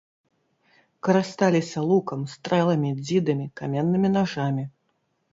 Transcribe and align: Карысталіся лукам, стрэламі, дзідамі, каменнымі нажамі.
Карысталіся 1.07 1.83
лукам, 1.89 2.23
стрэламі, 2.35 2.89
дзідамі, 3.01 3.45
каменнымі 3.61 4.09
нажамі. 4.17 4.63